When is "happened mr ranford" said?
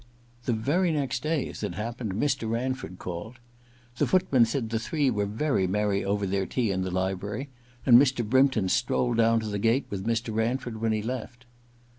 1.75-2.97